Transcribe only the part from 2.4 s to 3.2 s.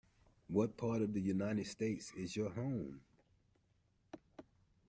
home.